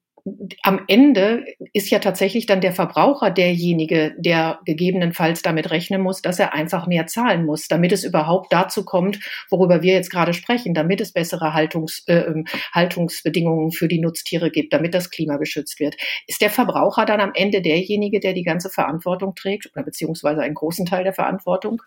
[0.62, 6.40] am Ende ist ja tatsächlich dann der Verbraucher derjenige, der gegebenenfalls damit rechnen muss, dass
[6.40, 10.74] er einfach mehr zahlen muss, damit es überhaupt dazu kommt, worüber wir jetzt gerade sprechen,
[10.74, 15.78] damit es bessere Haltungs, äh, ähm, Haltungsbedingungen für die Nutztiere gibt, damit das Klima geschützt
[15.78, 15.96] wird.
[16.26, 20.54] Ist der Verbraucher dann am Ende derjenige, der die ganze Verantwortung trägt oder beziehungsweise einen
[20.54, 21.82] großen Teil der Verantwortung?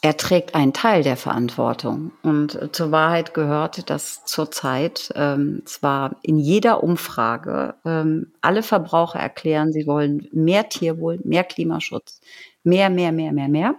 [0.00, 2.12] Er trägt einen Teil der Verantwortung.
[2.22, 9.18] Und äh, zur Wahrheit gehört, dass zurzeit ähm, zwar in jeder Umfrage ähm, alle Verbraucher
[9.18, 12.20] erklären, sie wollen mehr Tierwohl, mehr Klimaschutz,
[12.62, 13.74] mehr, mehr, mehr, mehr, mehr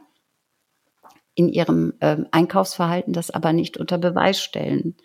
[1.39, 4.97] in ihrem ähm, Einkaufsverhalten das aber nicht unter Beweis stellen.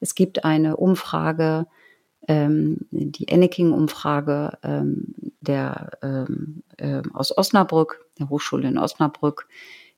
[0.00, 1.66] Es gibt eine Umfrage,
[2.28, 9.48] ähm, die Enneking-Umfrage ähm, der ähm, äh, aus Osnabrück, der Hochschule in Osnabrück,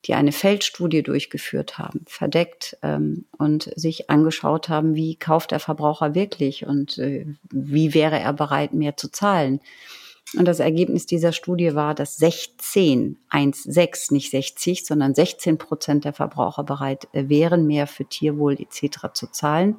[0.05, 6.13] die eine Feldstudie durchgeführt haben, verdeckt ähm, und sich angeschaut haben, wie kauft der Verbraucher
[6.13, 9.61] wirklich und äh, wie wäre er bereit, mehr zu zahlen.
[10.35, 16.05] Und das Ergebnis dieser Studie war, dass 16, 1, 6, nicht 60, sondern 16 Prozent
[16.05, 19.13] der Verbraucher bereit äh, wären, mehr für Tierwohl etc.
[19.13, 19.77] zu zahlen.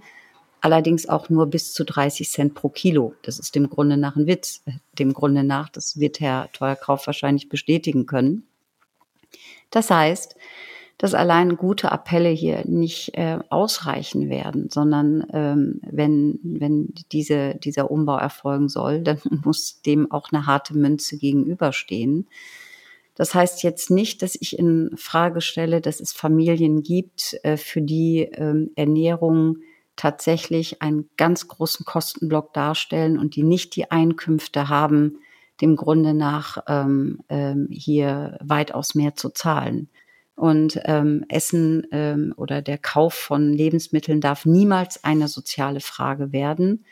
[0.61, 3.15] Allerdings auch nur bis zu 30 Cent pro Kilo.
[3.23, 4.63] Das ist dem Grunde nach ein Witz.
[4.65, 8.47] Äh, dem Grunde nach, das wird Herr Teuerkauf wahrscheinlich bestätigen können.
[9.71, 10.37] Das heißt,
[10.99, 17.91] dass allein gute Appelle hier nicht äh, ausreichen werden, sondern ähm, wenn, wenn diese, dieser
[17.91, 22.29] Umbau erfolgen soll, dann muss dem auch eine harte Münze gegenüberstehen.
[23.17, 27.83] Das heißt jetzt nicht, dass ich in Frage stelle, dass es Familien gibt, äh, für
[27.83, 29.59] die ähm, Ernährung
[29.97, 35.19] tatsächlich einen ganz großen Kostenblock darstellen und die nicht die Einkünfte haben,
[35.61, 39.89] dem Grunde nach ähm, ähm, hier weitaus mehr zu zahlen.
[40.37, 46.85] Und ähm, Essen ähm, oder der Kauf von Lebensmitteln darf niemals eine soziale Frage werden.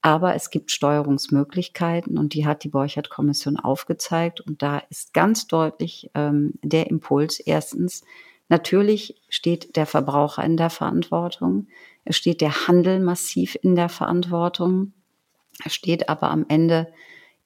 [0.00, 4.40] Aber es gibt Steuerungsmöglichkeiten und die hat die Borchert-Kommission aufgezeigt.
[4.40, 7.40] Und da ist ganz deutlich ähm, der Impuls.
[7.40, 8.04] Erstens,
[8.48, 11.68] natürlich steht der Verbraucher in der Verantwortung.
[12.04, 14.92] Es steht der Handel massiv in der Verantwortung.
[15.64, 16.92] Es steht aber am Ende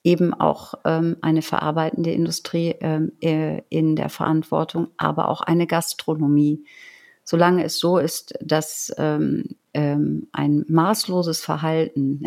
[0.04, 6.64] eben auch ähm, eine verarbeitende Industrie ähm, äh, in der Verantwortung, aber auch eine Gastronomie.
[7.24, 12.22] Solange es so ist, dass ähm, ähm, ein maßloses Verhalten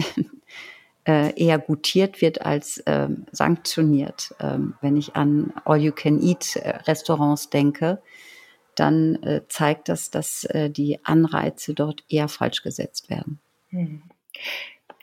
[1.07, 8.01] äh, eher gutiert wird als ähm, sanktioniert, ähm, wenn ich an All-You-Can-Eat-Restaurants denke,
[8.75, 13.39] dann äh, zeigt das, dass äh, die Anreize dort eher falsch gesetzt werden.
[13.69, 14.03] Hm.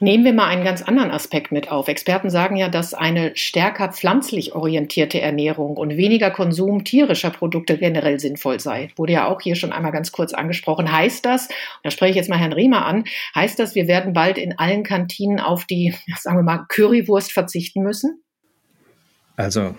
[0.01, 1.89] Nehmen wir mal einen ganz anderen Aspekt mit auf.
[1.89, 8.21] Experten sagen ja, dass eine stärker pflanzlich orientierte Ernährung und weniger Konsum tierischer Produkte generell
[8.21, 8.91] sinnvoll sei.
[8.97, 10.93] Wurde ja auch hier schon einmal ganz kurz angesprochen.
[10.93, 11.49] Heißt das,
[11.83, 14.85] da spreche ich jetzt mal Herrn Riemer an, heißt das, wir werden bald in allen
[14.85, 18.23] Kantinen auf die, sagen wir mal, Currywurst verzichten müssen?
[19.37, 19.75] Also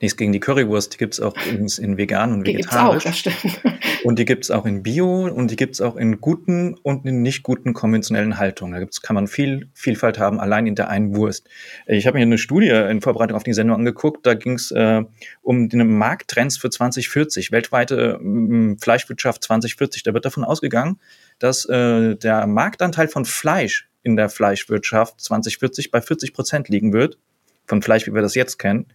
[0.00, 3.04] Nichts gegen die Currywurst, die gibt's auch übrigens in vegan und vegetarisch.
[3.04, 4.04] Die gibt's auch, das stimmt.
[4.04, 7.42] Und die gibt's auch in Bio und die gibt's auch in guten und in nicht
[7.42, 8.74] guten konventionellen Haltungen.
[8.74, 11.48] Da gibt's, kann man viel Vielfalt haben, allein in der einen Wurst.
[11.86, 15.02] Ich habe mir eine Studie in Vorbereitung auf die Sendung angeguckt, da ging's äh,
[15.42, 20.02] um den Markttrends für 2040, weltweite äh, Fleischwirtschaft 2040.
[20.02, 21.00] Da wird davon ausgegangen,
[21.38, 27.18] dass äh, der Marktanteil von Fleisch in der Fleischwirtschaft 2040 bei 40 Prozent liegen wird,
[27.66, 28.86] von Fleisch, wie wir das jetzt kennen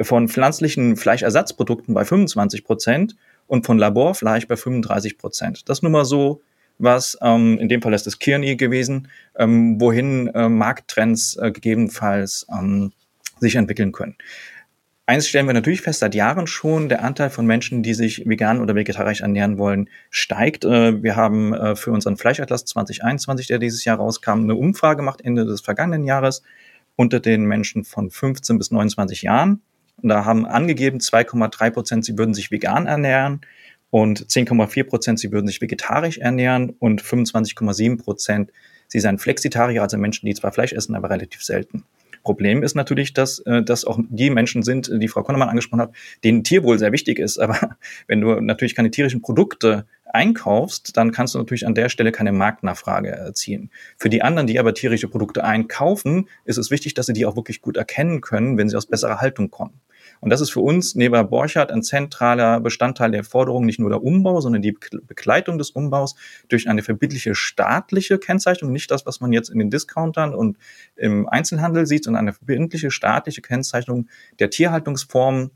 [0.00, 5.68] von pflanzlichen Fleischersatzprodukten bei 25 Prozent und von Laborfleisch bei 35 Prozent.
[5.68, 6.42] Das nur mal so,
[6.78, 12.46] was ähm, in dem Fall ist es Kearney gewesen, ähm, wohin äh, Markttrends äh, gegebenenfalls
[12.52, 12.92] ähm,
[13.40, 14.16] sich entwickeln können.
[15.06, 18.60] Eins stellen wir natürlich fest, seit Jahren schon, der Anteil von Menschen, die sich vegan
[18.60, 20.64] oder vegetarisch ernähren wollen, steigt.
[20.64, 25.22] Äh, wir haben äh, für unseren Fleischatlas 2021, der dieses Jahr rauskam, eine Umfrage gemacht
[25.24, 26.42] Ende des vergangenen Jahres
[26.98, 29.62] unter den Menschen von 15 bis 29 Jahren.
[30.02, 33.40] Und da haben angegeben 2,3 Prozent, sie würden sich vegan ernähren
[33.90, 38.50] und 10,4 Prozent, sie würden sich vegetarisch ernähren und 25,7 Prozent,
[38.88, 41.84] sie seien Flexitarier, also Menschen, die zwar Fleisch essen, aber relativ selten.
[42.28, 45.94] Problem ist natürlich, dass äh, das auch die Menschen sind, die Frau Konnemann angesprochen hat,
[46.24, 47.38] denen Tierwohl sehr wichtig ist.
[47.42, 52.12] Aber wenn du natürlich keine tierischen Produkte einkaufst, dann kannst du natürlich an der Stelle
[52.12, 53.70] keine Marktnachfrage erzielen.
[53.96, 57.36] Für die anderen, die aber tierische Produkte einkaufen, ist es wichtig, dass sie die auch
[57.36, 59.80] wirklich gut erkennen können, wenn sie aus besserer Haltung kommen.
[60.20, 64.02] Und das ist für uns neben Borchardt ein zentraler Bestandteil der Forderung, nicht nur der
[64.02, 64.76] Umbau, sondern die
[65.06, 66.14] Begleitung des Umbaus
[66.48, 70.58] durch eine verbindliche staatliche Kennzeichnung, nicht das, was man jetzt in den Discountern und
[70.96, 75.50] im Einzelhandel sieht, sondern eine verbindliche staatliche Kennzeichnung der Tierhaltungsformen.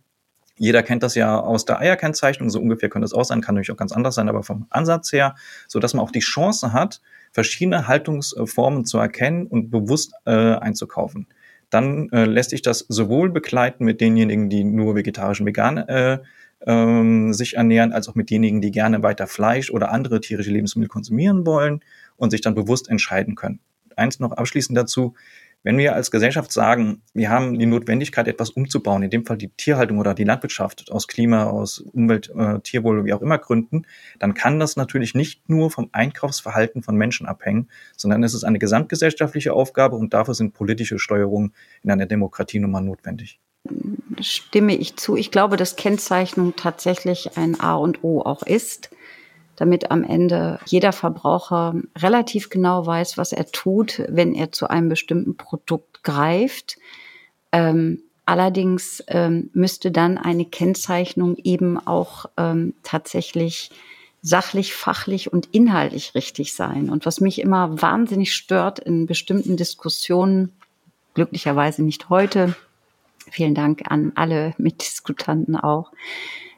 [0.58, 3.72] Jeder kennt das ja aus der Eierkennzeichnung, so ungefähr könnte es auch sein, kann natürlich
[3.72, 5.34] auch ganz anders sein, aber vom Ansatz her,
[5.66, 7.00] so dass man auch die Chance hat,
[7.32, 11.26] verschiedene Haltungsformen zu erkennen und bewusst äh, einzukaufen
[11.72, 16.18] dann äh, lässt sich das sowohl begleiten mit denjenigen, die nur vegetarisch und vegan äh,
[16.66, 20.88] ähm, sich ernähren, als auch mit denjenigen, die gerne weiter Fleisch oder andere tierische Lebensmittel
[20.88, 21.80] konsumieren wollen
[22.16, 23.58] und sich dann bewusst entscheiden können.
[23.96, 25.14] Eins noch abschließend dazu.
[25.64, 29.48] Wenn wir als Gesellschaft sagen, wir haben die Notwendigkeit, etwas umzubauen, in dem Fall die
[29.48, 33.86] Tierhaltung oder die Landwirtschaft aus Klima, aus Umwelt, äh, Tierwohl, wie auch immer Gründen,
[34.18, 38.58] dann kann das natürlich nicht nur vom Einkaufsverhalten von Menschen abhängen, sondern es ist eine
[38.58, 43.38] gesamtgesellschaftliche Aufgabe und dafür sind politische Steuerungen in einer Demokratie nun mal notwendig.
[44.20, 45.16] Stimme ich zu.
[45.16, 48.90] Ich glaube, dass Kennzeichnung tatsächlich ein A und O auch ist
[49.56, 54.88] damit am Ende jeder Verbraucher relativ genau weiß, was er tut, wenn er zu einem
[54.88, 56.78] bestimmten Produkt greift.
[57.52, 63.70] Ähm, allerdings ähm, müsste dann eine Kennzeichnung eben auch ähm, tatsächlich
[64.22, 66.88] sachlich, fachlich und inhaltlich richtig sein.
[66.88, 70.52] Und was mich immer wahnsinnig stört in bestimmten Diskussionen,
[71.14, 72.54] glücklicherweise nicht heute,
[73.30, 75.92] vielen Dank an alle Mitdiskutanten auch,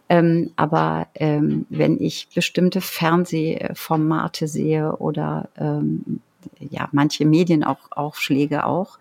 [0.08, 6.20] ähm, aber ähm, wenn ich bestimmte Fernsehformate sehe oder ähm,
[6.58, 8.98] ja, manche Medienaufschläge auch,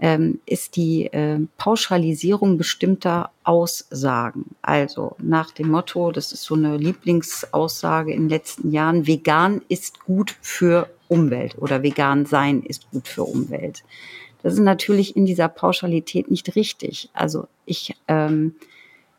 [0.00, 4.54] ähm, ist die äh, Pauschalisierung bestimmter Aussagen.
[4.62, 10.04] Also nach dem Motto, das ist so eine Lieblingsaussage in den letzten Jahren, vegan ist
[10.04, 13.82] gut für Umwelt oder vegan sein ist gut für Umwelt.
[14.42, 17.10] Das ist natürlich in dieser Pauschalität nicht richtig.
[17.12, 18.54] Also ich ähm,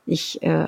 [0.10, 0.68] ich äh,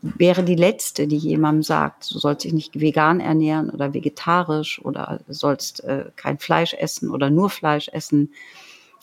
[0.00, 5.20] wäre die Letzte, die jemandem sagt, du sollst dich nicht vegan ernähren oder vegetarisch oder
[5.28, 8.32] sollst äh, kein Fleisch essen oder nur Fleisch essen.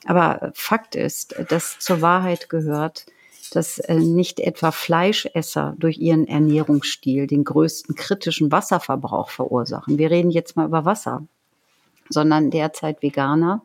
[0.05, 3.05] Aber Fakt ist, dass zur Wahrheit gehört,
[3.51, 9.99] dass äh, nicht etwa Fleischesser durch ihren Ernährungsstil den größten kritischen Wasserverbrauch verursachen.
[9.99, 11.27] Wir reden jetzt mal über Wasser,
[12.09, 13.61] sondern derzeit Veganer,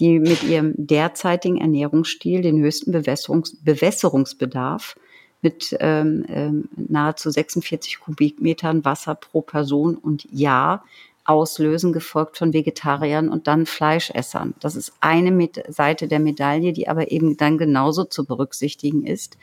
[0.00, 4.96] die mit ihrem derzeitigen Ernährungsstil den höchsten Bewässerungs Bewässerungsbedarf
[5.42, 10.84] mit ähm, ähm, nahezu 46 Kubikmetern Wasser pro Person und Jahr
[11.24, 14.54] auslösen, gefolgt von Vegetariern und dann Fleischessern.
[14.60, 19.36] Das ist eine Seite der Medaille, die aber eben dann genauso zu berücksichtigen ist,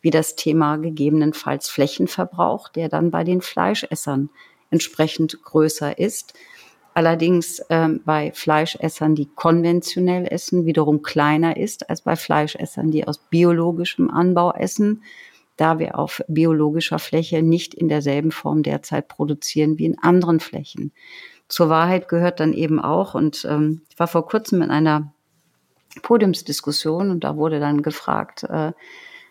[0.00, 4.30] wie das Thema gegebenenfalls Flächenverbrauch, der dann bei den Fleischessern
[4.70, 6.34] entsprechend größer ist.
[6.94, 13.18] Allerdings ähm, bei Fleischessern, die konventionell essen, wiederum kleiner ist als bei Fleischessern, die aus
[13.18, 15.02] biologischem Anbau essen
[15.62, 20.90] da wir auf biologischer Fläche nicht in derselben Form derzeit produzieren wie in anderen Flächen.
[21.46, 25.12] Zur Wahrheit gehört dann eben auch, und ähm, ich war vor kurzem in einer
[26.02, 28.72] Podiumsdiskussion und da wurde dann gefragt, äh,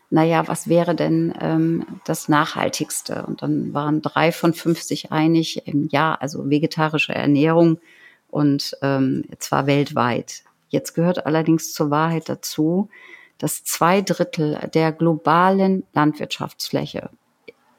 [0.09, 3.25] naja, was wäre denn ähm, das Nachhaltigste?
[3.27, 7.81] Und dann waren drei von 50 einig, im ja, also vegetarische Ernährung
[8.29, 10.43] und ähm, zwar weltweit.
[10.69, 12.87] Jetzt gehört allerdings zur Wahrheit dazu,
[13.41, 17.09] dass zwei Drittel der globalen Landwirtschaftsfläche,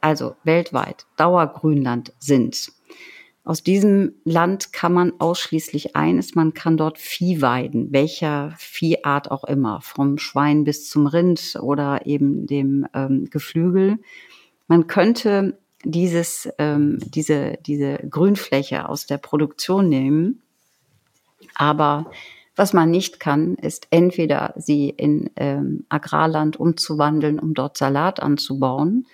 [0.01, 2.73] also weltweit, Dauergrünland sind.
[3.45, 9.45] Aus diesem Land kann man ausschließlich eines, man kann dort Vieh weiden, welcher Viehart auch
[9.45, 13.99] immer, vom Schwein bis zum Rind oder eben dem ähm, Geflügel.
[14.67, 20.43] Man könnte dieses, ähm, diese, diese Grünfläche aus der Produktion nehmen,
[21.55, 22.11] aber
[22.57, 29.07] was man nicht kann, ist entweder sie in ähm, Agrarland umzuwandeln, um dort Salat anzubauen,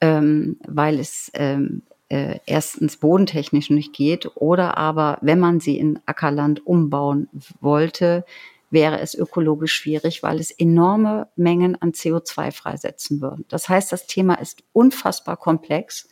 [0.00, 6.00] ähm, weil es ähm, äh, erstens bodentechnisch nicht geht, oder aber, wenn man sie in
[6.06, 7.28] Ackerland umbauen
[7.60, 8.24] wollte,
[8.70, 13.44] wäre es ökologisch schwierig, weil es enorme Mengen an CO2 freisetzen würde.
[13.48, 16.08] Das heißt, das Thema ist unfassbar komplex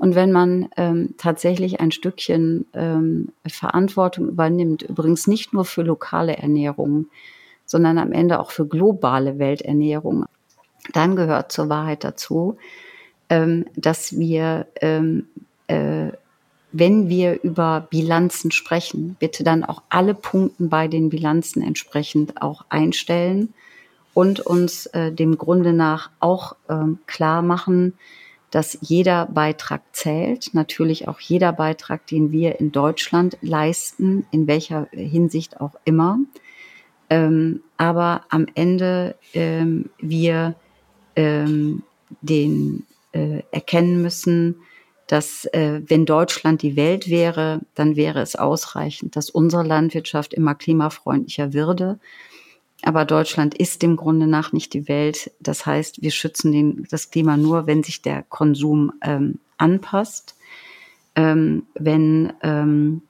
[0.00, 6.38] und wenn man ähm, tatsächlich ein Stückchen ähm, Verantwortung übernimmt, übrigens nicht nur für lokale
[6.38, 7.08] Ernährung,
[7.66, 10.24] sondern am Ende auch für globale Welternährung,
[10.94, 12.56] dann gehört zur Wahrheit dazu,
[13.28, 15.28] ähm, dass wir, ähm,
[15.66, 16.12] äh,
[16.72, 22.64] wenn wir über Bilanzen sprechen, bitte dann auch alle Punkten bei den Bilanzen entsprechend auch
[22.70, 23.52] einstellen
[24.14, 27.98] und uns äh, dem Grunde nach auch ähm, klar machen,
[28.50, 34.88] dass jeder Beitrag zählt, natürlich auch jeder Beitrag, den wir in Deutschland leisten, in welcher
[34.90, 36.18] Hinsicht auch immer.
[37.08, 40.54] Ähm, aber am Ende ähm, wir
[41.16, 41.82] ähm,
[42.22, 44.56] den äh, erkennen müssen,
[45.06, 50.54] dass äh, wenn Deutschland die Welt wäre, dann wäre es ausreichend, dass unsere Landwirtschaft immer
[50.54, 51.98] klimafreundlicher würde
[52.82, 55.30] aber Deutschland ist im Grunde nach nicht die Welt.
[55.40, 60.36] Das heißt, wir schützen den, das Klima nur, wenn sich der Konsum ähm, anpasst,
[61.14, 63.02] ähm, wenn ähm,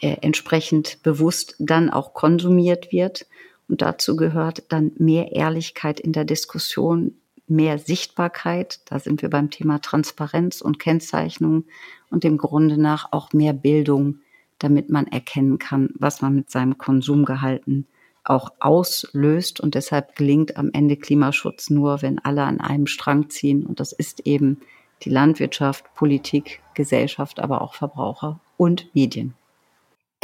[0.00, 3.26] äh, entsprechend bewusst dann auch konsumiert wird.
[3.68, 7.14] Und dazu gehört dann mehr Ehrlichkeit in der Diskussion,
[7.46, 8.80] mehr Sichtbarkeit.
[8.86, 11.64] Da sind wir beim Thema Transparenz und Kennzeichnung
[12.10, 14.18] und im Grunde nach auch mehr Bildung,
[14.58, 17.86] damit man erkennen kann, was man mit seinem Konsumgehalten
[18.24, 19.60] auch auslöst.
[19.60, 23.64] Und deshalb gelingt am Ende Klimaschutz nur, wenn alle an einem Strang ziehen.
[23.64, 24.60] Und das ist eben
[25.02, 29.34] die Landwirtschaft, Politik, Gesellschaft, aber auch Verbraucher und Medien.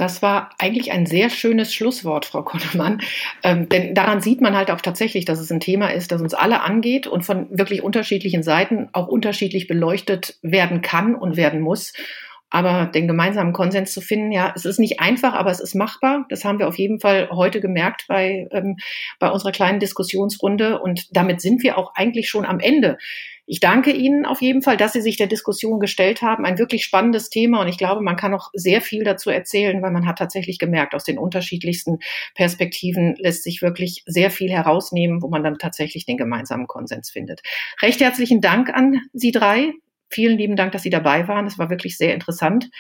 [0.01, 3.03] Das war eigentlich ein sehr schönes Schlusswort, Frau Konnemann.
[3.43, 6.33] Ähm, denn daran sieht man halt auch tatsächlich, dass es ein Thema ist, das uns
[6.33, 11.93] alle angeht und von wirklich unterschiedlichen Seiten auch unterschiedlich beleuchtet werden kann und werden muss.
[12.51, 16.27] Aber den gemeinsamen Konsens zu finden, ja, es ist nicht einfach, aber es ist machbar.
[16.29, 18.77] Das haben wir auf jeden Fall heute gemerkt bei, ähm,
[19.19, 20.81] bei unserer kleinen Diskussionsrunde.
[20.81, 22.99] Und damit sind wir auch eigentlich schon am Ende.
[23.53, 26.45] Ich danke Ihnen auf jeden Fall, dass Sie sich der Diskussion gestellt haben.
[26.47, 29.91] Ein wirklich spannendes Thema und ich glaube, man kann noch sehr viel dazu erzählen, weil
[29.91, 31.99] man hat tatsächlich gemerkt, aus den unterschiedlichsten
[32.37, 37.41] Perspektiven lässt sich wirklich sehr viel herausnehmen, wo man dann tatsächlich den gemeinsamen Konsens findet.
[37.83, 39.73] Recht herzlichen Dank an Sie drei.
[40.11, 41.47] Vielen lieben Dank, dass Sie dabei waren.
[41.47, 42.71] Es war wirklich sehr interessant.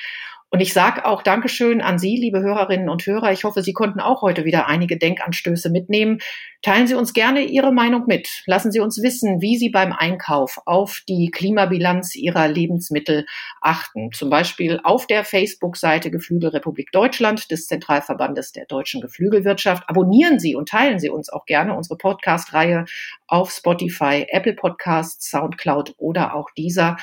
[0.52, 3.30] Und ich sage auch Dankeschön an Sie, liebe Hörerinnen und Hörer.
[3.30, 6.18] Ich hoffe, Sie konnten auch heute wieder einige Denkanstöße mitnehmen.
[6.60, 8.42] Teilen Sie uns gerne Ihre Meinung mit.
[8.46, 13.26] Lassen Sie uns wissen, wie Sie beim Einkauf auf die Klimabilanz Ihrer Lebensmittel
[13.60, 14.10] achten.
[14.10, 19.84] Zum Beispiel auf der Facebook-Seite Geflügelrepublik Deutschland des Zentralverbandes der deutschen Geflügelwirtschaft.
[19.88, 22.86] Abonnieren Sie und teilen Sie uns auch gerne unsere Podcast-Reihe
[23.28, 26.96] auf Spotify, Apple Podcasts, Soundcloud oder auch dieser.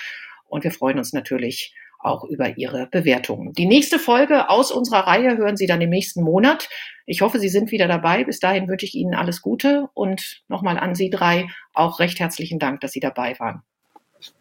[0.50, 3.54] Und wir freuen uns natürlich auch über Ihre Bewertungen.
[3.54, 6.70] Die nächste Folge aus unserer Reihe hören Sie dann im nächsten Monat.
[7.06, 8.24] Ich hoffe, Sie sind wieder dabei.
[8.24, 12.60] Bis dahin wünsche ich Ihnen alles Gute und nochmal an Sie drei auch recht herzlichen
[12.60, 13.64] Dank, dass Sie dabei waren.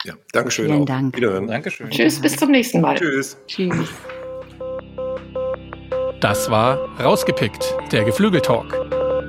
[0.04, 0.66] Ja, Dankeschön.
[0.66, 0.86] Vielen auch.
[0.86, 1.16] Dank.
[1.16, 1.46] Wiederhören.
[1.46, 1.90] Dankeschön.
[1.90, 2.96] Tschüss, bis zum nächsten Mal.
[2.96, 3.36] Tschüss.
[3.46, 3.90] Tschüss.
[6.20, 8.74] Das war Rausgepickt, der Geflügeltalk.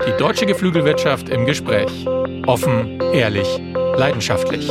[0.07, 2.07] Die deutsche Geflügelwirtschaft im Gespräch.
[2.45, 3.59] Offen, ehrlich,
[3.97, 4.69] leidenschaftlich.